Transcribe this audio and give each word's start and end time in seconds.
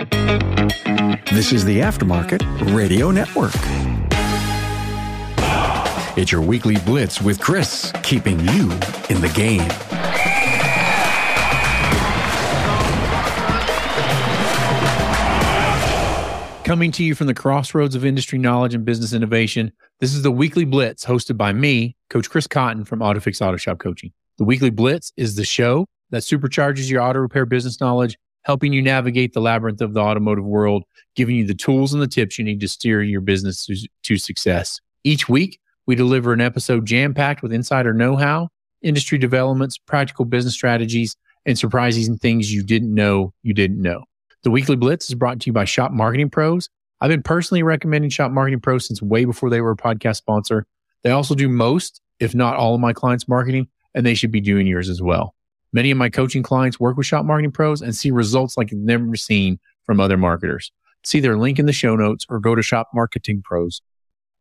This 0.00 1.52
is 1.52 1.62
the 1.66 1.80
Aftermarket 1.80 2.40
Radio 2.74 3.10
Network. 3.10 3.52
It's 6.16 6.32
your 6.32 6.40
weekly 6.40 6.78
blitz 6.86 7.20
with 7.20 7.38
Chris, 7.38 7.92
keeping 8.02 8.40
you 8.40 8.70
in 9.10 9.20
the 9.20 9.30
game. 9.34 9.68
Coming 16.64 16.92
to 16.92 17.04
you 17.04 17.14
from 17.14 17.26
the 17.26 17.34
crossroads 17.34 17.94
of 17.94 18.02
industry 18.02 18.38
knowledge 18.38 18.72
and 18.72 18.86
business 18.86 19.12
innovation, 19.12 19.70
this 19.98 20.14
is 20.14 20.22
the 20.22 20.30
Weekly 20.30 20.64
Blitz 20.64 21.04
hosted 21.04 21.36
by 21.36 21.52
me, 21.52 21.94
Coach 22.08 22.30
Chris 22.30 22.46
Cotton 22.46 22.86
from 22.86 23.00
AutoFix 23.00 23.46
Auto 23.46 23.58
Shop 23.58 23.78
Coaching. 23.78 24.12
The 24.38 24.44
Weekly 24.44 24.70
Blitz 24.70 25.12
is 25.18 25.34
the 25.34 25.44
show 25.44 25.84
that 26.08 26.22
supercharges 26.22 26.88
your 26.88 27.02
auto 27.02 27.18
repair 27.18 27.44
business 27.44 27.82
knowledge, 27.82 28.16
helping 28.42 28.72
you 28.72 28.82
navigate 28.82 29.32
the 29.32 29.40
labyrinth 29.40 29.80
of 29.80 29.94
the 29.94 30.00
automotive 30.00 30.44
world, 30.44 30.84
giving 31.14 31.36
you 31.36 31.46
the 31.46 31.54
tools 31.54 31.92
and 31.92 32.02
the 32.02 32.08
tips 32.08 32.38
you 32.38 32.44
need 32.44 32.60
to 32.60 32.68
steer 32.68 33.02
your 33.02 33.20
business 33.20 33.66
to, 33.66 33.76
to 34.02 34.16
success. 34.16 34.80
Each 35.04 35.28
week, 35.28 35.60
we 35.86 35.94
deliver 35.94 36.32
an 36.32 36.40
episode 36.40 36.86
jam 36.86 37.14
packed 37.14 37.42
with 37.42 37.52
insider 37.52 37.92
know 37.92 38.16
how, 38.16 38.48
industry 38.82 39.18
developments, 39.18 39.78
practical 39.78 40.24
business 40.24 40.54
strategies, 40.54 41.16
and 41.46 41.58
surprising 41.58 42.16
things 42.16 42.52
you 42.52 42.62
didn't 42.62 42.94
know 42.94 43.32
you 43.42 43.54
didn't 43.54 43.80
know. 43.80 44.04
The 44.42 44.50
Weekly 44.50 44.76
Blitz 44.76 45.08
is 45.08 45.14
brought 45.14 45.40
to 45.40 45.46
you 45.46 45.52
by 45.52 45.64
Shop 45.64 45.92
Marketing 45.92 46.30
Pros. 46.30 46.68
I've 47.00 47.10
been 47.10 47.22
personally 47.22 47.62
recommending 47.62 48.10
Shop 48.10 48.30
Marketing 48.30 48.60
Pros 48.60 48.86
since 48.86 49.02
way 49.02 49.24
before 49.24 49.50
they 49.50 49.60
were 49.60 49.72
a 49.72 49.76
podcast 49.76 50.16
sponsor. 50.16 50.66
They 51.02 51.10
also 51.10 51.34
do 51.34 51.48
most, 51.48 52.00
if 52.20 52.34
not 52.34 52.56
all 52.56 52.74
of 52.74 52.80
my 52.80 52.92
clients' 52.92 53.28
marketing, 53.28 53.68
and 53.94 54.04
they 54.04 54.14
should 54.14 54.30
be 54.30 54.40
doing 54.40 54.66
yours 54.66 54.88
as 54.88 55.00
well. 55.02 55.34
Many 55.72 55.90
of 55.90 55.98
my 55.98 56.10
coaching 56.10 56.42
clients 56.42 56.80
work 56.80 56.96
with 56.96 57.06
Shop 57.06 57.24
Marketing 57.24 57.52
Pros 57.52 57.80
and 57.80 57.94
see 57.94 58.10
results 58.10 58.56
like 58.56 58.70
they've 58.70 58.78
never 58.78 59.14
seen 59.16 59.58
from 59.84 60.00
other 60.00 60.16
marketers. 60.16 60.72
See 61.04 61.20
their 61.20 61.38
link 61.38 61.58
in 61.58 61.66
the 61.66 61.72
show 61.72 61.96
notes 61.96 62.26
or 62.28 62.40
go 62.40 62.54
to 62.54 62.62
Shop 62.62 62.88
Marketing 62.94 63.42
Pros. 63.42 63.80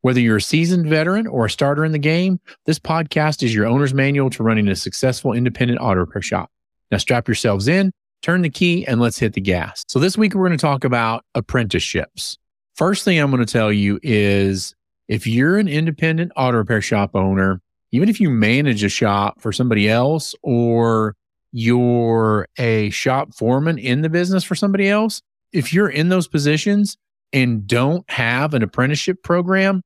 Whether 0.02 0.22
you're 0.22 0.38
a 0.38 0.42
seasoned 0.42 0.88
veteran 0.88 1.28
or 1.28 1.46
a 1.46 1.50
starter 1.50 1.86
in 1.86 1.92
the 1.92 2.00
game, 2.00 2.40
this 2.66 2.80
podcast 2.80 3.44
is 3.44 3.54
your 3.54 3.66
owner's 3.66 3.94
manual 3.94 4.30
to 4.32 4.44
running 4.44 4.68
a 4.68 4.76
successful 4.76 5.34
independent 5.34 5.80
auto 5.82 6.02
repair 6.02 6.22
shop. 6.22 6.50
Now 6.90 6.98
strap 6.98 7.28
yourselves 7.28 7.68
in 7.68 7.92
turn 8.22 8.42
the 8.42 8.50
key 8.50 8.86
and 8.86 9.00
let's 9.00 9.18
hit 9.18 9.34
the 9.34 9.42
gas. 9.42 9.84
So 9.88 10.00
this 10.00 10.18
week 10.18 10.34
we're 10.34 10.48
going 10.48 10.58
to 10.58 10.62
talk 10.62 10.84
about 10.84 11.26
apprenticeships. 11.36 12.38
First 12.76 13.04
thing 13.06 13.20
I'm 13.20 13.32
going 13.32 13.46
to 13.46 13.52
tell 13.52 13.72
you 13.72 14.00
is 14.04 14.76
if 15.08 15.26
you're 15.26 15.58
an 15.58 15.68
independent 15.68 16.32
auto 16.36 16.58
repair 16.58 16.82
shop 16.82 17.12
owner, 17.16 17.62
even 17.92 18.10
if 18.10 18.20
you 18.20 18.30
manage 18.30 18.84
a 18.84 18.90
shop 18.90 19.42
for 19.42 19.52
somebody 19.52 19.90
else 19.90 20.36
or 20.44 21.16
you're 21.52 22.48
a 22.58 22.90
shop 22.92 23.34
foreman 23.36 23.78
in 23.78 24.02
the 24.02 24.10
business 24.10 24.44
for 24.44 24.56
somebody 24.56 24.90
else, 24.90 25.22
if 25.52 25.74
you're 25.74 25.90
in 25.90 26.10
those 26.10 26.28
positions 26.28 26.98
and 27.34 27.66
don't 27.66 28.10
have 28.10 28.54
an 28.54 28.64
apprenticeship 28.64 29.24
program, 29.24 29.82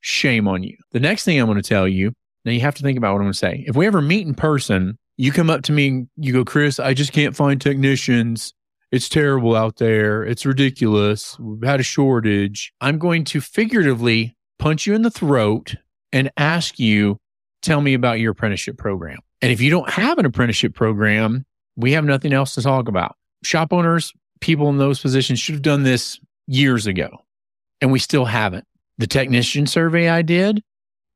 shame 0.00 0.46
on 0.46 0.62
you. 0.62 0.76
The 0.92 1.00
next 1.00 1.24
thing 1.24 1.40
I'm 1.40 1.46
going 1.46 1.60
to 1.60 1.68
tell 1.68 1.88
you, 1.88 2.12
now 2.44 2.52
you 2.52 2.60
have 2.60 2.76
to 2.76 2.82
think 2.82 2.98
about 2.98 3.12
what 3.12 3.18
I'm 3.18 3.24
going 3.24 3.32
to 3.32 3.38
say. 3.38 3.64
If 3.66 3.76
we 3.76 3.86
ever 3.86 4.00
meet 4.00 4.26
in 4.26 4.34
person, 4.34 4.98
you 5.16 5.32
come 5.32 5.50
up 5.50 5.62
to 5.62 5.72
me 5.72 5.88
and 5.88 6.08
you 6.16 6.32
go, 6.32 6.44
Chris, 6.44 6.78
I 6.78 6.94
just 6.94 7.12
can't 7.12 7.34
find 7.34 7.60
technicians. 7.60 8.54
It's 8.90 9.08
terrible 9.08 9.54
out 9.54 9.76
there. 9.76 10.22
It's 10.22 10.46
ridiculous. 10.46 11.38
We've 11.38 11.68
had 11.68 11.80
a 11.80 11.82
shortage. 11.84 12.72
I'm 12.80 12.98
going 12.98 13.24
to 13.24 13.40
figuratively 13.40 14.36
punch 14.58 14.86
you 14.86 14.94
in 14.94 15.02
the 15.02 15.10
throat 15.10 15.74
and 16.12 16.30
ask 16.36 16.78
you, 16.78 17.18
tell 17.60 17.80
me 17.80 17.94
about 17.94 18.20
your 18.20 18.32
apprenticeship 18.32 18.78
program. 18.78 19.18
And 19.40 19.52
if 19.52 19.60
you 19.60 19.70
don't 19.70 19.88
have 19.90 20.18
an 20.18 20.26
apprenticeship 20.26 20.74
program, 20.74 21.44
we 21.76 21.92
have 21.92 22.04
nothing 22.04 22.32
else 22.32 22.54
to 22.54 22.62
talk 22.62 22.88
about. 22.88 23.16
Shop 23.44 23.72
owners, 23.72 24.12
people 24.40 24.68
in 24.68 24.78
those 24.78 25.00
positions 25.00 25.38
should 25.38 25.54
have 25.54 25.62
done 25.62 25.84
this 25.84 26.18
years 26.46 26.86
ago, 26.86 27.24
and 27.80 27.92
we 27.92 27.98
still 27.98 28.24
haven't. 28.24 28.64
The 28.98 29.06
technician 29.06 29.66
survey 29.66 30.08
I 30.08 30.22
did 30.22 30.62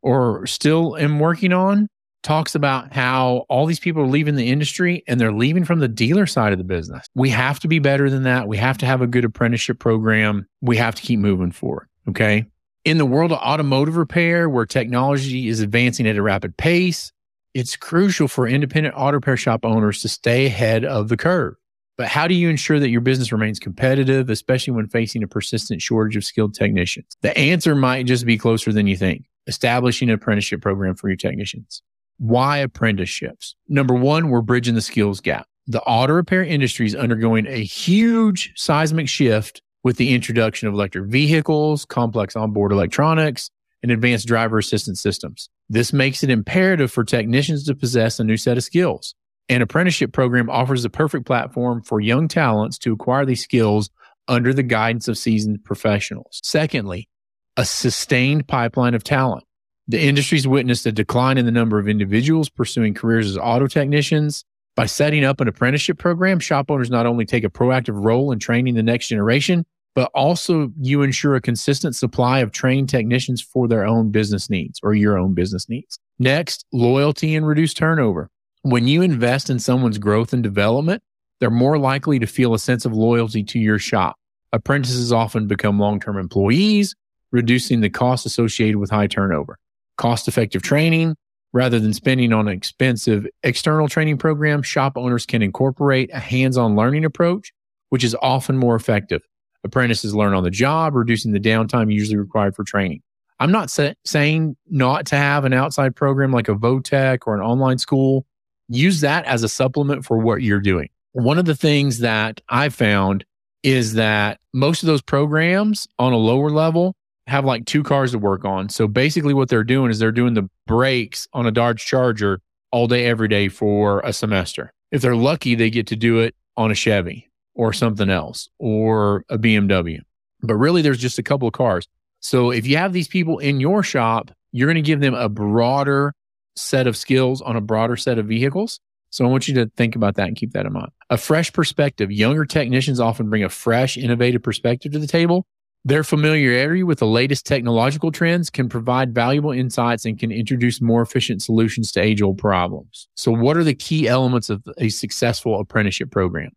or 0.03 0.47
still 0.47 0.97
am 0.97 1.19
working 1.19 1.53
on 1.53 1.89
talks 2.23 2.55
about 2.55 2.93
how 2.93 3.45
all 3.49 3.67
these 3.67 3.81
people 3.81 4.03
are 4.03 4.07
leaving 4.07 4.37
the 4.37 4.49
industry 4.49 5.03
and 5.09 5.21
they're 5.21 5.33
leaving 5.33 5.65
from 5.65 5.81
the 5.81 5.89
dealer 5.89 6.27
side 6.27 6.53
of 6.53 6.59
the 6.59 6.65
business. 6.65 7.07
We 7.15 7.31
have 7.31 7.59
to 7.61 7.69
be 7.69 7.81
better 7.81 8.09
than 8.09 8.23
that. 8.23 8.47
We 8.47 8.57
have 8.59 8.79
to 8.79 8.87
have 8.87 9.03
a 9.03 9.07
good 9.07 9.25
apprenticeship 9.25 9.81
program. 9.81 10.47
We 10.61 10.77
have 10.77 10.95
to 10.95 11.03
keep 11.03 11.19
moving 11.19 11.51
forward. 11.51 11.89
Okay. 12.09 12.47
In 12.85 12.99
the 12.99 13.07
world 13.07 13.33
of 13.33 13.39
automotive 13.39 13.97
repair, 13.97 14.49
where 14.49 14.67
technology 14.67 15.49
is 15.49 15.61
advancing 15.61 16.07
at 16.07 16.17
a 16.17 16.23
rapid 16.23 16.57
pace, 16.57 17.13
it's 17.55 17.77
crucial 17.77 18.29
for 18.29 18.47
independent 18.47 18.95
auto 18.97 19.17
repair 19.17 19.37
shop 19.37 19.65
owners 19.65 20.01
to 20.03 20.09
stay 20.09 20.47
ahead 20.47 20.85
of 20.85 21.09
the 21.09 21.17
curve. 21.17 21.55
But 21.99 22.09
how 22.09 22.27
do 22.27 22.35
you 22.35 22.49
ensure 22.49 22.81
that 22.81 22.89
your 22.89 23.03
business 23.03 23.33
remains 23.33 23.59
competitive, 23.59 24.31
especially 24.31 24.73
when 24.73 24.89
facing 24.89 25.23
a 25.23 25.29
persistent 25.29 25.83
shortage 25.83 26.17
of 26.17 26.25
skilled 26.25 26.55
technicians? 26.55 27.17
The 27.21 27.37
answer 27.37 27.75
might 27.75 28.07
just 28.07 28.25
be 28.25 28.39
closer 28.39 28.73
than 28.73 28.87
you 28.87 28.97
think. 28.97 29.27
Establishing 29.47 30.09
an 30.09 30.15
apprenticeship 30.15 30.63
program 30.63 30.95
for 30.95 31.09
your 31.09 31.17
technicians. 31.17 31.83
Why 32.19 32.59
apprenticeships? 32.59 33.57
Number 33.69 33.95
one, 33.95 34.31
we're 34.31 34.41
bridging 34.41 34.75
the 34.75 34.81
skills 34.81 35.21
gap. 35.21 35.47
The 35.67 35.83
auto 35.83 36.15
repair 36.15 36.43
industry 36.43 36.87
is 36.87 36.95
undergoing 36.95 37.47
a 37.47 37.63
huge 37.63 38.53
seismic 38.57 39.09
shift 39.09 39.61
with 39.85 39.97
the 39.97 40.15
introduction 40.15 40.69
of 40.69 40.75
electric 40.75 41.07
vehicles, 41.07 41.85
complex 41.85 42.37
onboard 42.37 42.73
electronics, 42.73 43.51
and 43.83 43.91
advanced 43.91 44.27
driver 44.27 44.59
assistance 44.59 45.01
systems. 45.01 45.51
This 45.73 45.95
makes 45.95 46.23
it 46.23 46.29
imperative 46.29 46.93
for 46.93 47.03
technicians 47.03 47.65
to 47.65 47.75
possess 47.75 48.21
a 48.21 48.25
new 48.25 48.37
set 48.37 48.59
of 48.59 48.63
skills. 48.63 49.15
An 49.49 49.63
apprenticeship 49.63 50.13
program 50.13 50.51
offers 50.51 50.83
the 50.83 50.91
perfect 50.91 51.25
platform 51.25 51.81
for 51.81 51.99
young 51.99 52.29
talents 52.29 52.77
to 52.81 52.93
acquire 52.93 53.25
these 53.25 53.43
skills 53.43 53.89
under 54.29 54.53
the 54.53 54.63
guidance 54.63 55.09
of 55.09 55.17
seasoned 55.17 55.65
professionals. 55.65 56.41
Secondly, 56.45 57.09
a 57.57 57.65
sustained 57.65 58.47
pipeline 58.49 58.93
of 58.93 59.03
talent. 59.03 59.45
The 59.89 59.99
industry's 59.99 60.47
witnessed 60.47 60.85
a 60.85 60.93
decline 60.93 61.39
in 61.39 61.47
the 61.47 61.51
number 61.51 61.79
of 61.79 61.89
individuals 61.89 62.51
pursuing 62.51 62.93
careers 62.93 63.27
as 63.27 63.39
auto 63.39 63.67
technicians. 63.67 64.45
By 64.77 64.85
setting 64.85 65.25
up 65.25 65.41
an 65.41 65.49
apprenticeship 65.49 65.97
program, 65.97 66.39
shop 66.39 66.71
owners 66.71 66.91
not 66.91 67.07
only 67.07 67.25
take 67.25 67.45
a 67.45 67.51
proactive 67.51 68.05
role 68.05 68.31
in 68.31 68.39
training 68.39 68.75
the 68.75 68.83
next 68.83 69.09
generation, 69.09 69.65
but 69.95 70.11
also 70.15 70.73
you 70.81 71.03
ensure 71.03 71.35
a 71.35 71.41
consistent 71.41 71.95
supply 71.95 72.39
of 72.39 72.53
trained 72.53 72.89
technicians 72.89 73.41
for 73.43 73.69
their 73.69 73.85
own 73.85 74.11
business 74.11 74.49
needs 74.49 74.81
or 74.83 74.95
your 74.95 75.19
own 75.19 75.35
business 75.35 75.69
needs. 75.69 75.99
Next, 76.19 76.65
loyalty 76.73 77.35
and 77.35 77.47
reduced 77.47 77.77
turnover. 77.77 78.31
When 78.63 78.87
you 78.87 79.03
invest 79.03 79.51
in 79.51 79.59
someone's 79.59 79.99
growth 79.99 80.33
and 80.33 80.43
development, 80.43 81.03
they're 81.41 81.51
more 81.51 81.79
likely 81.79 82.19
to 82.21 82.27
feel 82.27 82.55
a 82.55 82.59
sense 82.59 82.85
of 82.85 82.93
loyalty 82.93 83.43
to 83.43 83.59
your 83.59 83.79
shop. 83.79 84.17
Apprentices 84.53 85.13
often 85.13 85.47
become 85.49 85.79
long 85.79 85.99
term 85.99 86.17
employees, 86.17 86.95
reducing 87.33 87.81
the 87.81 87.91
costs 87.91 88.27
associated 88.27 88.77
with 88.77 88.91
high 88.91 89.07
turnover 89.07 89.59
cost 89.97 90.29
effective 90.29 90.63
training. 90.63 91.17
Rather 91.55 91.79
than 91.79 91.93
spending 91.93 92.33
on 92.33 92.49
an 92.49 92.55
expensive 92.55 93.27
external 93.43 93.87
training 93.87 94.17
program, 94.17 94.63
shop 94.63 94.97
owners 94.97 95.27
can 95.27 95.43
incorporate 95.43 96.11
a 96.13 96.19
hands 96.19 96.57
on 96.57 96.77
learning 96.77 97.05
approach, 97.05 97.53
which 97.91 98.03
is 98.03 98.17
often 98.23 98.57
more 98.57 98.75
effective. 98.75 99.21
Apprentices 99.65 100.15
learn 100.15 100.35
on 100.35 100.43
the 100.43 100.51
job, 100.51 100.95
reducing 100.95 101.33
the 101.33 101.41
downtime 101.41 101.93
usually 101.93 102.17
required 102.17 102.55
for 102.57 102.65
training. 102.65 103.03
I'm 103.39 103.53
not 103.53 103.71
sa- 103.71 103.93
saying 104.05 104.57
not 104.71 105.07
to 105.07 105.17
have 105.17 105.45
an 105.45 105.53
outside 105.53 105.97
program 105.97 106.33
like 106.33 106.49
a 106.49 106.55
Votech 106.55 107.21
or 107.27 107.35
an 107.35 107.41
online 107.41 107.79
school. 107.79 108.27
Use 108.69 109.01
that 109.01 109.25
as 109.25 109.43
a 109.43 109.49
supplement 109.49 110.05
for 110.05 110.19
what 110.19 110.43
you're 110.43 110.61
doing. 110.61 110.89
One 111.13 111.39
of 111.39 111.45
the 111.45 111.55
things 111.55 111.99
that 111.99 112.41
I 112.49 112.69
found 112.69 113.25
is 113.63 113.95
that 113.95 114.41
most 114.53 114.83
of 114.83 114.87
those 114.87 115.03
programs 115.03 115.87
on 115.99 116.13
a 116.13 116.17
lower 116.17 116.51
level 116.51 116.95
have 117.27 117.45
like 117.45 117.65
two 117.65 117.83
cars 117.83 118.13
to 118.13 118.19
work 118.19 118.45
on. 118.45 118.69
So 118.69 118.89
basically, 118.89 119.35
what 119.35 119.49
they're 119.49 119.65
doing 119.65 119.91
is 119.91 119.99
they're 119.99 120.13
doing 120.13 120.35
the 120.35 120.49
brakes 120.67 121.29
on 121.33 121.47
a 121.47 121.51
Dodge 121.51 121.85
Charger 121.85 122.41
all 122.71 122.87
day, 122.87 123.07
every 123.07 123.29
day 123.29 123.49
for 123.49 124.01
a 124.01 124.13
semester. 124.13 124.73
If 124.91 125.03
they're 125.03 125.17
lucky, 125.17 125.55
they 125.55 125.71
get 125.71 125.87
to 125.89 125.97
do 125.97 126.21
it 126.21 126.35
on 126.57 126.71
a 126.71 126.75
Chevy 126.75 127.29
or 127.55 127.73
something 127.73 128.11
else 128.11 128.49
or 128.59 129.25
a 129.29 129.39
BMW. 129.39 129.99
But 130.43 130.57
really, 130.57 130.83
there's 130.83 130.99
just 130.99 131.19
a 131.19 131.23
couple 131.23 131.47
of 131.47 131.55
cars. 131.55 131.87
So 132.21 132.51
if 132.51 132.67
you 132.67 132.77
have 132.77 132.93
these 132.93 133.09
people 133.09 133.39
in 133.39 133.61
your 133.61 133.83
shop, 133.83 134.31
you're 134.53 134.67
going 134.67 134.77
to 134.77 134.83
give 134.83 135.01
them 135.01 135.15
a 135.15 135.29
broader 135.29 136.15
set 136.57 136.87
of 136.87 136.97
skills 136.97 137.41
on 137.41 137.57
a 137.57 137.61
broader 137.61 137.97
set 137.97 138.19
of 138.19 138.27
vehicles. 138.27 138.79
So 139.11 139.25
I 139.25 139.29
want 139.29 139.47
you 139.47 139.55
to 139.55 139.71
think 139.77 139.95
about 139.95 140.15
that 140.17 140.29
and 140.29 140.37
keep 140.37 140.53
that 140.53 140.67
in 140.67 140.73
mind. 140.73 140.91
A 141.11 141.17
fresh 141.17 141.53
perspective. 141.53 142.11
Younger 142.11 142.45
technicians 142.45 142.99
often 143.01 143.29
bring 143.29 143.45
a 143.45 143.49
fresh, 143.49 143.97
innovative 143.97 144.43
perspective 144.43 144.93
to 144.93 144.99
the 144.99 145.07
table 145.07 145.47
their 145.85 146.05
familiarity 146.05 146.85
with 146.85 147.01
the 147.01 147.07
latest 147.07 147.45
technological 147.45 148.13
trends 148.13 148.51
can 148.51 148.69
provide 148.69 149.13
valuable 149.13 149.51
insights 149.51 150.05
and 150.05 150.19
can 150.19 150.31
introduce 150.31 150.81
more 150.81 151.03
efficient 151.03 151.43
solutions 151.43 151.91
to 151.93 152.01
age 152.01 152.23
old 152.23 152.39
problems. 152.39 153.09
So, 153.17 153.33
what 153.33 153.57
are 153.57 153.65
the 153.65 153.75
key 153.75 154.07
elements 154.07 154.49
of 154.49 154.63
a 154.79 154.91
successful 154.91 155.59
apprenticeship 155.59 156.11
program? 156.11 156.51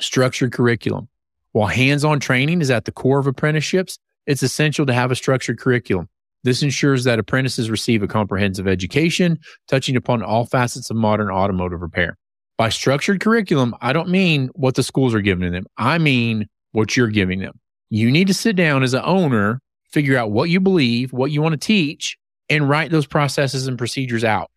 Structured 0.00 0.52
curriculum. 0.52 1.08
While 1.52 1.68
hands 1.68 2.04
on 2.04 2.18
training 2.18 2.60
is 2.60 2.70
at 2.70 2.84
the 2.84 2.92
core 2.92 3.18
of 3.20 3.26
apprenticeships, 3.26 3.98
it's 4.26 4.42
essential 4.42 4.86
to 4.86 4.92
have 4.92 5.10
a 5.10 5.16
structured 5.16 5.58
curriculum. 5.58 6.08
This 6.42 6.62
ensures 6.62 7.04
that 7.04 7.18
apprentices 7.18 7.70
receive 7.70 8.02
a 8.02 8.08
comprehensive 8.08 8.66
education, 8.66 9.38
touching 9.68 9.96
upon 9.96 10.22
all 10.22 10.46
facets 10.46 10.90
of 10.90 10.96
modern 10.96 11.30
automotive 11.30 11.80
repair. 11.80 12.18
By 12.58 12.68
structured 12.68 13.20
curriculum, 13.20 13.74
I 13.80 13.92
don't 13.92 14.10
mean 14.10 14.50
what 14.54 14.74
the 14.74 14.82
schools 14.82 15.14
are 15.14 15.20
giving 15.20 15.52
them. 15.52 15.64
I 15.76 15.98
mean 15.98 16.46
what 16.72 16.96
you're 16.96 17.08
giving 17.08 17.40
them. 17.40 17.58
You 17.88 18.10
need 18.10 18.26
to 18.26 18.34
sit 18.34 18.56
down 18.56 18.82
as 18.82 18.94
an 18.94 19.02
owner, 19.04 19.60
figure 19.90 20.18
out 20.18 20.32
what 20.32 20.50
you 20.50 20.60
believe, 20.60 21.12
what 21.12 21.30
you 21.30 21.40
want 21.40 21.52
to 21.52 21.66
teach, 21.66 22.18
and 22.50 22.68
write 22.68 22.90
those 22.90 23.06
processes 23.06 23.66
and 23.66 23.78
procedures 23.78 24.24
out. 24.24 24.50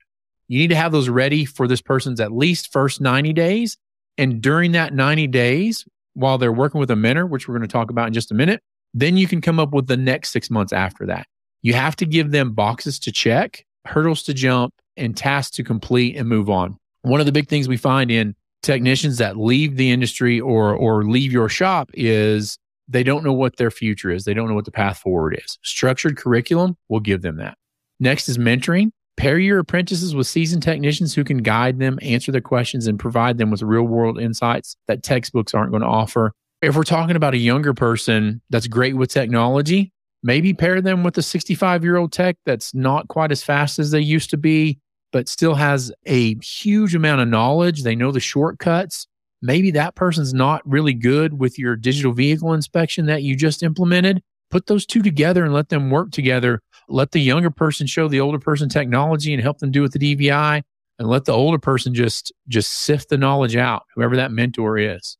You 0.48 0.60
need 0.60 0.70
to 0.70 0.76
have 0.76 0.92
those 0.92 1.10
ready 1.10 1.46
for 1.46 1.68
this 1.68 1.82
person's 1.82 2.20
at 2.20 2.32
least 2.32 2.72
first 2.72 3.02
90 3.02 3.34
days. 3.34 3.78
And 4.18 4.42
during 4.42 4.72
that 4.72 4.94
90 4.94 5.28
days, 5.28 5.86
while 6.14 6.38
they're 6.38 6.52
working 6.52 6.80
with 6.80 6.90
a 6.90 6.96
mentor, 6.96 7.26
which 7.26 7.48
we're 7.48 7.56
going 7.58 7.68
to 7.68 7.72
talk 7.72 7.90
about 7.92 8.08
in 8.08 8.14
just 8.14 8.32
a 8.32 8.34
minute, 8.34 8.62
then 8.94 9.18
you 9.18 9.28
can 9.28 9.42
come 9.42 9.60
up 9.60 9.72
with 9.72 9.88
the 9.88 9.98
next 9.98 10.32
six 10.32 10.50
months 10.50 10.74
after 10.74 11.06
that. 11.06 11.28
You 11.62 11.74
have 11.74 11.96
to 11.98 12.06
give 12.06 12.32
them 12.32 12.54
boxes 12.54 12.98
to 13.00 13.12
check, 13.12 13.66
hurdles 13.86 14.24
to 14.24 14.34
jump, 14.34 14.74
and 14.96 15.16
tasks 15.16 15.56
to 15.58 15.64
complete 15.64 16.16
and 16.16 16.28
move 16.28 16.50
on. 16.50 16.78
One 17.02 17.20
of 17.20 17.26
the 17.26 17.32
big 17.32 17.48
things 17.48 17.68
we 17.68 17.78
find 17.78 18.10
in 18.10 18.36
technicians 18.64 19.18
that 19.20 19.38
leave 19.38 19.78
the 19.78 19.92
industry 19.92 20.40
or 20.40 20.74
or 20.74 21.04
leave 21.04 21.32
your 21.32 21.50
shop 21.50 21.90
is 21.94 22.58
they 22.88 23.04
don't 23.04 23.24
know 23.24 23.34
what 23.34 23.58
their 23.58 23.72
future 23.72 24.10
is. 24.10 24.26
They 24.26 24.34
don't 24.34 24.48
know 24.48 24.56
what 24.56 24.66
the 24.66 24.72
path 24.72 24.98
forward 24.98 25.40
is. 25.44 25.60
Structured 25.62 26.18
curriculum 26.18 26.78
will 26.90 27.00
give 27.00 27.22
them 27.22 27.38
that. 27.38 27.58
Next 28.00 28.30
is 28.30 28.38
mentoring. 28.38 28.92
Pair 29.18 29.40
your 29.40 29.58
apprentices 29.58 30.16
with 30.16 30.28
seasoned 30.28 30.62
technicians 30.62 31.16
who 31.16 31.24
can 31.24 31.40
guide 31.40 31.80
them, 31.80 31.98
answer 32.04 32.32
their 32.32 32.40
questions, 32.40 32.86
and 32.86 33.00
provide 33.00 33.40
them 33.40 33.50
with 33.50 33.64
real 33.64 33.84
world 33.84 34.20
insights 34.20 34.78
that 34.88 35.02
textbooks 35.02 35.56
aren't 35.56 35.72
going 35.72 35.82
to 35.82 35.88
offer. 35.88 36.34
If 36.62 36.76
we're 36.76 36.84
talking 36.84 37.16
about 37.16 37.34
a 37.34 37.40
younger 37.40 37.74
person 37.74 38.42
that's 38.52 38.68
great 38.68 38.96
with 38.96 39.10
technology, 39.10 39.92
maybe 40.22 40.54
pair 40.54 40.82
them 40.82 41.04
with 41.04 41.18
a 41.18 41.24
65 41.24 41.84
year 41.84 41.98
old 41.98 42.12
tech 42.12 42.38
that's 42.46 42.76
not 42.76 43.08
quite 43.08 43.32
as 43.32 43.44
fast 43.44 43.80
as 43.80 43.90
they 43.90 44.02
used 44.02 44.30
to 44.30 44.38
be, 44.38 44.80
but 45.12 45.28
still 45.28 45.56
has 45.56 45.92
a 46.06 46.36
huge 46.36 46.94
amount 46.94 47.22
of 47.22 47.28
knowledge. 47.28 47.82
They 47.82 47.96
know 47.96 48.12
the 48.12 48.20
shortcuts. 48.20 49.08
Maybe 49.42 49.72
that 49.72 49.96
person's 49.96 50.34
not 50.34 50.62
really 50.64 50.94
good 50.94 51.40
with 51.40 51.58
your 51.58 51.76
digital 51.76 52.12
vehicle 52.12 52.54
inspection 52.54 53.08
that 53.08 53.24
you 53.24 53.36
just 53.36 53.64
implemented. 53.64 54.22
Put 54.50 54.68
those 54.68 54.86
two 54.86 55.02
together 55.02 55.44
and 55.44 55.54
let 55.54 55.70
them 55.70 55.90
work 55.90 56.12
together 56.12 56.62
let 56.88 57.12
the 57.12 57.22
younger 57.22 57.50
person 57.50 57.88
show 57.88 58.08
the 58.08 58.20
older 58.20 58.40
person 58.40 58.70
technology 58.70 59.34
and 59.34 59.42
help 59.42 59.60
them 59.60 59.72
do 59.72 59.82
with 59.82 59.94
the 59.94 60.00
DVI 60.00 60.64
and 61.00 61.08
let 61.08 61.26
the 61.26 61.34
older 61.34 61.60
person 61.60 61.94
just 61.94 62.32
just 62.48 62.72
sift 62.72 63.10
the 63.10 63.18
knowledge 63.18 63.56
out, 63.56 63.84
whoever 63.96 64.16
that 64.16 64.32
mentor 64.32 64.78
is. 64.78 65.18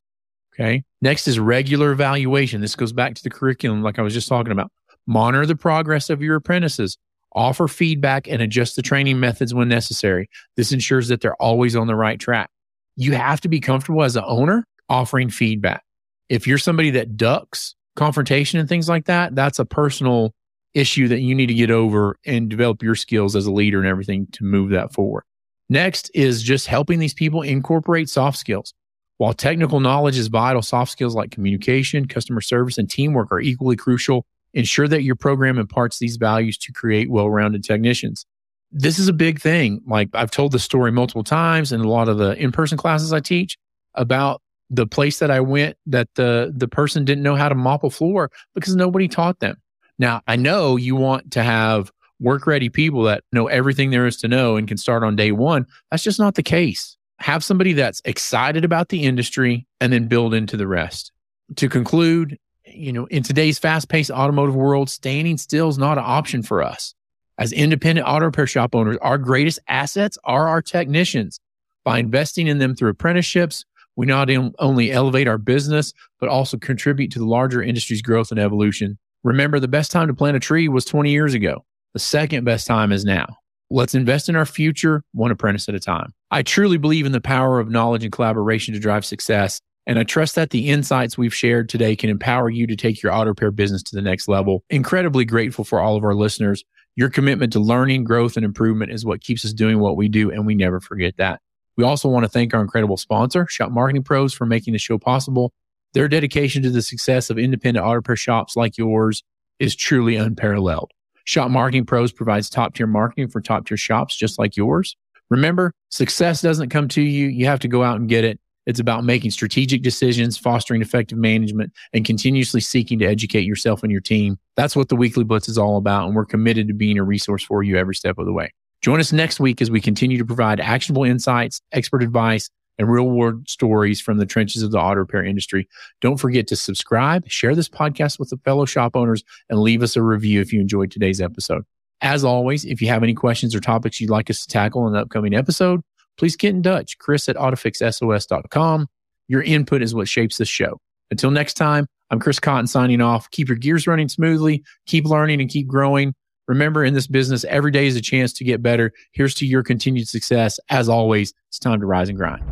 Okay. 0.54 0.82
Next 1.00 1.28
is 1.28 1.38
regular 1.38 1.92
evaluation. 1.92 2.60
This 2.60 2.74
goes 2.74 2.92
back 2.92 3.14
to 3.14 3.22
the 3.22 3.30
curriculum, 3.30 3.82
like 3.82 3.98
I 3.98 4.02
was 4.02 4.14
just 4.14 4.28
talking 4.28 4.50
about. 4.50 4.72
Monitor 5.06 5.46
the 5.46 5.56
progress 5.56 6.10
of 6.10 6.22
your 6.22 6.36
apprentices. 6.36 6.98
Offer 7.34 7.68
feedback 7.68 8.26
and 8.26 8.42
adjust 8.42 8.74
the 8.74 8.82
training 8.82 9.20
methods 9.20 9.54
when 9.54 9.68
necessary. 9.68 10.28
This 10.56 10.72
ensures 10.72 11.08
that 11.08 11.20
they're 11.20 11.40
always 11.40 11.76
on 11.76 11.86
the 11.86 11.94
right 11.94 12.18
track. 12.18 12.50
You 12.96 13.12
have 13.14 13.40
to 13.42 13.48
be 13.48 13.60
comfortable 13.60 14.02
as 14.02 14.16
an 14.16 14.24
owner 14.26 14.64
offering 14.88 15.30
feedback. 15.30 15.82
If 16.28 16.46
you're 16.46 16.58
somebody 16.58 16.90
that 16.90 17.16
ducks 17.16 17.76
confrontation 17.94 18.58
and 18.58 18.68
things 18.68 18.88
like 18.88 19.04
that, 19.04 19.34
that's 19.34 19.58
a 19.58 19.64
personal 19.64 20.34
issue 20.74 21.08
that 21.08 21.20
you 21.20 21.34
need 21.34 21.46
to 21.46 21.54
get 21.54 21.70
over 21.70 22.18
and 22.26 22.48
develop 22.48 22.82
your 22.82 22.94
skills 22.94 23.34
as 23.34 23.46
a 23.46 23.52
leader 23.52 23.78
and 23.78 23.88
everything 23.88 24.26
to 24.32 24.44
move 24.44 24.70
that 24.70 24.92
forward. 24.92 25.24
Next 25.68 26.10
is 26.14 26.42
just 26.42 26.66
helping 26.66 26.98
these 26.98 27.14
people 27.14 27.42
incorporate 27.42 28.08
soft 28.08 28.38
skills. 28.38 28.74
While 29.18 29.34
technical 29.34 29.80
knowledge 29.80 30.16
is 30.16 30.28
vital, 30.28 30.62
soft 30.62 30.92
skills 30.92 31.14
like 31.14 31.30
communication, 31.30 32.06
customer 32.06 32.40
service, 32.40 32.78
and 32.78 32.88
teamwork 32.88 33.32
are 33.32 33.40
equally 33.40 33.76
crucial. 33.76 34.24
Ensure 34.54 34.88
that 34.88 35.02
your 35.02 35.16
program 35.16 35.58
imparts 35.58 35.98
these 35.98 36.16
values 36.16 36.56
to 36.58 36.72
create 36.72 37.10
well 37.10 37.28
rounded 37.28 37.64
technicians. 37.64 38.24
This 38.70 38.98
is 38.98 39.08
a 39.08 39.12
big 39.12 39.40
thing. 39.40 39.82
Like 39.86 40.08
I've 40.14 40.30
told 40.30 40.52
the 40.52 40.58
story 40.58 40.92
multiple 40.92 41.24
times 41.24 41.72
in 41.72 41.80
a 41.80 41.88
lot 41.88 42.08
of 42.08 42.18
the 42.18 42.34
in 42.40 42.52
person 42.52 42.78
classes 42.78 43.12
I 43.12 43.20
teach 43.20 43.58
about 43.94 44.40
the 44.70 44.86
place 44.86 45.18
that 45.18 45.30
I 45.30 45.40
went 45.40 45.76
that 45.86 46.08
the, 46.14 46.52
the 46.54 46.68
person 46.68 47.04
didn't 47.04 47.22
know 47.22 47.34
how 47.34 47.48
to 47.48 47.54
mop 47.54 47.84
a 47.84 47.90
floor 47.90 48.30
because 48.54 48.76
nobody 48.76 49.08
taught 49.08 49.40
them. 49.40 49.56
Now, 49.98 50.22
I 50.26 50.36
know 50.36 50.76
you 50.76 50.96
want 50.96 51.32
to 51.32 51.42
have 51.42 51.90
work 52.20 52.46
ready 52.46 52.68
people 52.68 53.04
that 53.04 53.24
know 53.32 53.46
everything 53.46 53.90
there 53.90 54.06
is 54.06 54.16
to 54.18 54.28
know 54.28 54.56
and 54.56 54.66
can 54.66 54.76
start 54.76 55.02
on 55.02 55.16
day 55.16 55.32
one. 55.32 55.66
That's 55.90 56.02
just 56.02 56.18
not 56.18 56.34
the 56.34 56.42
case. 56.42 56.96
Have 57.20 57.42
somebody 57.42 57.72
that's 57.72 58.00
excited 58.04 58.64
about 58.64 58.88
the 58.88 59.04
industry 59.04 59.66
and 59.80 59.92
then 59.92 60.08
build 60.08 60.34
into 60.34 60.56
the 60.56 60.66
rest. 60.66 61.12
To 61.56 61.68
conclude, 61.68 62.38
you 62.64 62.92
know, 62.92 63.06
in 63.06 63.22
today's 63.22 63.58
fast 63.58 63.88
paced 63.88 64.10
automotive 64.10 64.54
world, 64.54 64.90
standing 64.90 65.36
still 65.36 65.68
is 65.68 65.78
not 65.78 65.98
an 65.98 66.04
option 66.06 66.42
for 66.42 66.62
us. 66.62 66.94
As 67.38 67.52
independent 67.52 68.06
auto 68.06 68.26
repair 68.26 68.46
shop 68.46 68.74
owners, 68.74 68.98
our 69.00 69.18
greatest 69.18 69.60
assets 69.68 70.18
are 70.24 70.48
our 70.48 70.60
technicians. 70.60 71.40
By 71.84 71.98
investing 71.98 72.48
in 72.48 72.58
them 72.58 72.74
through 72.74 72.90
apprenticeships, 72.90 73.64
we 73.96 74.06
not 74.06 74.28
only 74.58 74.92
elevate 74.92 75.26
our 75.26 75.38
business, 75.38 75.92
but 76.20 76.28
also 76.28 76.56
contribute 76.56 77.10
to 77.12 77.18
the 77.18 77.24
larger 77.24 77.62
industry's 77.62 78.02
growth 78.02 78.30
and 78.30 78.38
evolution. 78.38 78.98
Remember, 79.24 79.58
the 79.58 79.68
best 79.68 79.90
time 79.90 80.08
to 80.08 80.14
plant 80.14 80.36
a 80.36 80.40
tree 80.40 80.68
was 80.68 80.84
20 80.84 81.10
years 81.10 81.34
ago. 81.34 81.64
The 81.94 81.98
second 81.98 82.44
best 82.44 82.66
time 82.66 82.92
is 82.92 83.04
now. 83.04 83.26
Let's 83.70 83.94
invest 83.94 84.28
in 84.28 84.36
our 84.36 84.46
future, 84.46 85.02
one 85.12 85.30
apprentice 85.30 85.68
at 85.68 85.74
a 85.74 85.80
time. 85.80 86.12
I 86.30 86.42
truly 86.42 86.78
believe 86.78 87.04
in 87.04 87.12
the 87.12 87.20
power 87.20 87.60
of 87.60 87.68
knowledge 87.68 88.04
and 88.04 88.12
collaboration 88.12 88.74
to 88.74 88.80
drive 88.80 89.04
success. 89.04 89.60
And 89.86 89.98
I 89.98 90.04
trust 90.04 90.34
that 90.36 90.50
the 90.50 90.68
insights 90.68 91.18
we've 91.18 91.34
shared 91.34 91.68
today 91.68 91.96
can 91.96 92.10
empower 92.10 92.50
you 92.50 92.66
to 92.66 92.76
take 92.76 93.02
your 93.02 93.12
auto 93.12 93.30
repair 93.30 93.50
business 93.50 93.82
to 93.84 93.96
the 93.96 94.02
next 94.02 94.28
level. 94.28 94.62
Incredibly 94.70 95.24
grateful 95.24 95.64
for 95.64 95.80
all 95.80 95.96
of 95.96 96.04
our 96.04 96.14
listeners. 96.14 96.62
Your 96.94 97.10
commitment 97.10 97.52
to 97.54 97.60
learning, 97.60 98.04
growth, 98.04 98.36
and 98.36 98.44
improvement 98.44 98.92
is 98.92 99.04
what 99.04 99.20
keeps 99.20 99.44
us 99.44 99.52
doing 99.52 99.78
what 99.78 99.96
we 99.96 100.08
do, 100.08 100.30
and 100.30 100.46
we 100.46 100.54
never 100.54 100.80
forget 100.80 101.16
that. 101.16 101.40
We 101.76 101.84
also 101.84 102.08
want 102.08 102.24
to 102.24 102.28
thank 102.28 102.52
our 102.54 102.60
incredible 102.60 102.96
sponsor, 102.96 103.46
Shop 103.48 103.70
Marketing 103.70 104.02
Pros, 104.02 104.34
for 104.34 104.46
making 104.46 104.72
the 104.72 104.78
show 104.78 104.98
possible. 104.98 105.52
Their 105.98 106.06
dedication 106.06 106.62
to 106.62 106.70
the 106.70 106.80
success 106.80 107.28
of 107.28 107.40
independent 107.40 107.84
auto 107.84 107.94
repair 107.94 108.14
shops 108.14 108.54
like 108.54 108.78
yours 108.78 109.24
is 109.58 109.74
truly 109.74 110.14
unparalleled. 110.14 110.92
Shop 111.24 111.50
Marketing 111.50 111.84
Pros 111.84 112.12
provides 112.12 112.48
top 112.48 112.76
tier 112.76 112.86
marketing 112.86 113.26
for 113.26 113.40
top 113.40 113.66
tier 113.66 113.76
shops 113.76 114.14
just 114.14 114.38
like 114.38 114.56
yours. 114.56 114.96
Remember, 115.28 115.72
success 115.88 116.40
doesn't 116.40 116.68
come 116.68 116.86
to 116.86 117.02
you. 117.02 117.26
You 117.26 117.46
have 117.46 117.58
to 117.58 117.66
go 117.66 117.82
out 117.82 117.98
and 117.98 118.08
get 118.08 118.22
it. 118.22 118.38
It's 118.64 118.78
about 118.78 119.02
making 119.02 119.32
strategic 119.32 119.82
decisions, 119.82 120.38
fostering 120.38 120.82
effective 120.82 121.18
management, 121.18 121.72
and 121.92 122.04
continuously 122.04 122.60
seeking 122.60 123.00
to 123.00 123.04
educate 123.04 123.42
yourself 123.42 123.82
and 123.82 123.90
your 123.90 124.00
team. 124.00 124.38
That's 124.54 124.76
what 124.76 124.90
the 124.90 124.94
Weekly 124.94 125.24
Blitz 125.24 125.48
is 125.48 125.58
all 125.58 125.78
about. 125.78 126.06
And 126.06 126.14
we're 126.14 126.26
committed 126.26 126.68
to 126.68 126.74
being 126.74 126.98
a 126.98 127.02
resource 127.02 127.42
for 127.42 127.64
you 127.64 127.76
every 127.76 127.96
step 127.96 128.18
of 128.18 128.26
the 128.26 128.32
way. 128.32 128.52
Join 128.82 129.00
us 129.00 129.12
next 129.12 129.40
week 129.40 129.60
as 129.60 129.68
we 129.68 129.80
continue 129.80 130.18
to 130.18 130.24
provide 130.24 130.60
actionable 130.60 131.02
insights, 131.02 131.60
expert 131.72 132.04
advice, 132.04 132.48
and 132.78 132.90
real 132.90 133.08
world 133.08 133.48
stories 133.48 134.00
from 134.00 134.18
the 134.18 134.26
trenches 134.26 134.62
of 134.62 134.70
the 134.70 134.78
auto 134.78 135.00
repair 135.00 135.24
industry. 135.24 135.68
Don't 136.00 136.16
forget 136.16 136.46
to 136.48 136.56
subscribe, 136.56 137.28
share 137.28 137.54
this 137.54 137.68
podcast 137.68 138.18
with 138.18 138.30
the 138.30 138.38
fellow 138.38 138.64
shop 138.64 138.94
owners, 138.94 139.24
and 139.48 139.60
leave 139.60 139.82
us 139.82 139.96
a 139.96 140.02
review 140.02 140.40
if 140.40 140.52
you 140.52 140.60
enjoyed 140.60 140.90
today's 140.90 141.20
episode. 141.20 141.64
As 142.00 142.24
always, 142.24 142.64
if 142.64 142.80
you 142.80 142.88
have 142.88 143.02
any 143.02 143.14
questions 143.14 143.54
or 143.54 143.60
topics 143.60 144.00
you'd 144.00 144.10
like 144.10 144.30
us 144.30 144.44
to 144.44 144.52
tackle 144.52 144.86
in 144.86 144.94
an 144.94 145.00
upcoming 145.00 145.34
episode, 145.34 145.80
please 146.16 146.36
get 146.36 146.54
in 146.54 146.62
touch. 146.62 146.96
Chris 146.98 147.28
at 147.28 147.36
autofixsos.com. 147.36 148.86
Your 149.26 149.42
input 149.42 149.82
is 149.82 149.94
what 149.94 150.08
shapes 150.08 150.38
this 150.38 150.48
show. 150.48 150.78
Until 151.10 151.30
next 151.30 151.54
time, 151.54 151.86
I'm 152.10 152.20
Chris 152.20 152.38
Cotton 152.38 152.66
signing 152.66 153.00
off. 153.00 153.30
Keep 153.30 153.48
your 153.48 153.58
gears 153.58 153.86
running 153.86 154.08
smoothly, 154.08 154.62
keep 154.86 155.04
learning 155.04 155.40
and 155.40 155.50
keep 155.50 155.66
growing. 155.66 156.14
Remember, 156.48 156.84
in 156.84 156.94
this 156.94 157.06
business, 157.06 157.44
every 157.44 157.70
day 157.70 157.86
is 157.86 157.94
a 157.94 158.00
chance 158.00 158.32
to 158.32 158.42
get 158.42 158.62
better. 158.62 158.92
Here's 159.12 159.34
to 159.36 159.46
your 159.46 159.62
continued 159.62 160.08
success. 160.08 160.58
As 160.70 160.88
always, 160.88 161.34
it's 161.48 161.58
time 161.58 161.80
to 161.80 161.86
rise 161.86 162.08
and 162.08 162.16
grind. 162.16 162.42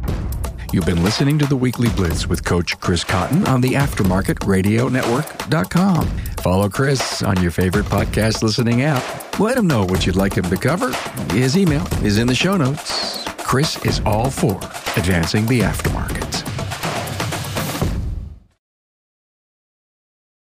You've 0.72 0.84
been 0.84 1.02
listening 1.02 1.38
to 1.38 1.46
the 1.46 1.56
Weekly 1.56 1.88
Blitz 1.90 2.26
with 2.26 2.44
Coach 2.44 2.78
Chris 2.80 3.04
Cotton 3.04 3.46
on 3.46 3.62
the 3.62 3.70
AftermarketRadioNetwork.com. 3.70 6.06
Follow 6.42 6.68
Chris 6.68 7.22
on 7.22 7.40
your 7.40 7.50
favorite 7.50 7.86
podcast 7.86 8.42
listening 8.42 8.82
app. 8.82 9.40
Let 9.40 9.56
him 9.56 9.66
know 9.66 9.84
what 9.84 10.04
you'd 10.06 10.16
like 10.16 10.36
him 10.36 10.44
to 10.44 10.56
cover. 10.56 10.92
His 11.32 11.56
email 11.56 11.86
is 12.04 12.18
in 12.18 12.26
the 12.26 12.34
show 12.34 12.56
notes. 12.56 13.24
Chris 13.38 13.82
is 13.86 14.02
all 14.04 14.30
for 14.30 14.56
advancing 14.96 15.46
the 15.46 15.60
aftermarket. 15.60 16.55